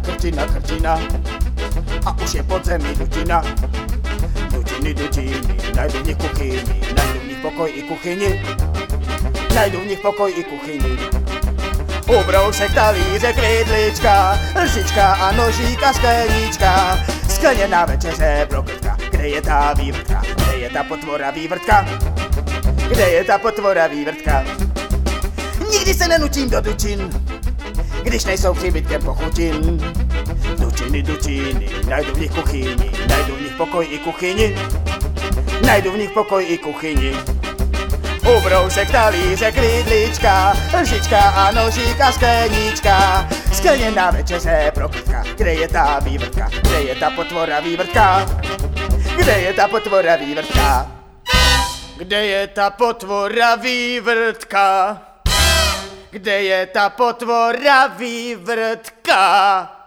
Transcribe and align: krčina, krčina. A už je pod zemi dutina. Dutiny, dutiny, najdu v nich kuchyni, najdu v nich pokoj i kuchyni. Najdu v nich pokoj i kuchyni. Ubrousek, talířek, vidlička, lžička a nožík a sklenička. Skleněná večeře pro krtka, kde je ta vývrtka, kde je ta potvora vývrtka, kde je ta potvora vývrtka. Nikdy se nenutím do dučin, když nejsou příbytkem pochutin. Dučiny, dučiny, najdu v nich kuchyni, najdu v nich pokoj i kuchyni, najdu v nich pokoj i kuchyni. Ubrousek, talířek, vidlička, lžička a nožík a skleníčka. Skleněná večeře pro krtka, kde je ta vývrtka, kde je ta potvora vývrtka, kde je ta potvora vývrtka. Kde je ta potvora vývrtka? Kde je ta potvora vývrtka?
krčina, 0.00 0.46
krčina. 0.46 1.00
A 2.06 2.16
už 2.22 2.34
je 2.34 2.42
pod 2.42 2.64
zemi 2.64 2.94
dutina. 2.94 3.42
Dutiny, 4.50 4.94
dutiny, 4.94 5.36
najdu 5.76 5.98
v 5.98 6.06
nich 6.06 6.16
kuchyni, 6.16 6.62
najdu 6.96 7.20
v 7.20 7.26
nich 7.28 7.38
pokoj 7.42 7.70
i 7.74 7.82
kuchyni. 7.82 8.42
Najdu 9.54 9.80
v 9.80 9.86
nich 9.86 10.00
pokoj 10.00 10.32
i 10.36 10.44
kuchyni. 10.44 10.98
Ubrousek, 12.08 12.74
talířek, 12.74 13.36
vidlička, 13.36 14.38
lžička 14.62 15.06
a 15.12 15.32
nožík 15.32 15.82
a 15.82 15.92
sklenička. 15.92 16.98
Skleněná 17.28 17.84
večeře 17.84 18.46
pro 18.50 18.62
krtka, 18.62 18.96
kde 19.10 19.28
je 19.28 19.42
ta 19.42 19.72
vývrtka, 19.72 20.22
kde 20.34 20.58
je 20.58 20.70
ta 20.70 20.84
potvora 20.84 21.30
vývrtka, 21.30 21.86
kde 22.88 23.10
je 23.10 23.24
ta 23.24 23.38
potvora 23.38 23.86
vývrtka. 23.86 24.44
Nikdy 25.70 25.94
se 25.94 26.08
nenutím 26.08 26.50
do 26.50 26.60
dučin, 26.60 27.10
když 28.08 28.24
nejsou 28.24 28.54
příbytkem 28.54 29.02
pochutin. 29.02 29.80
Dučiny, 30.58 31.02
dučiny, 31.02 31.70
najdu 31.88 32.14
v 32.14 32.20
nich 32.20 32.30
kuchyni, 32.30 32.90
najdu 33.08 33.36
v 33.36 33.40
nich 33.40 33.52
pokoj 33.56 33.86
i 33.90 33.98
kuchyni, 33.98 34.56
najdu 35.66 35.92
v 35.92 35.98
nich 35.98 36.10
pokoj 36.10 36.44
i 36.48 36.58
kuchyni. 36.58 37.16
Ubrousek, 38.36 38.90
talířek, 38.90 39.54
vidlička, 39.54 40.56
lžička 40.80 41.20
a 41.20 41.50
nožík 41.50 42.00
a 42.00 42.12
skleníčka. 42.12 43.28
Skleněná 43.52 44.10
večeře 44.10 44.72
pro 44.74 44.88
krtka, 44.88 45.24
kde 45.36 45.54
je 45.54 45.68
ta 45.68 45.98
vývrtka, 45.98 46.48
kde 46.62 46.82
je 46.82 46.94
ta 46.94 47.10
potvora 47.10 47.60
vývrtka, 47.60 48.26
kde 49.16 49.32
je 49.32 49.52
ta 49.52 49.68
potvora 49.68 50.16
vývrtka. 50.16 50.92
Kde 51.96 52.26
je 52.26 52.46
ta 52.46 52.70
potvora 52.70 53.54
vývrtka? 53.54 55.02
Kde 56.18 56.42
je 56.42 56.66
ta 56.66 56.90
potvora 56.90 57.86
vývrtka? 57.86 59.77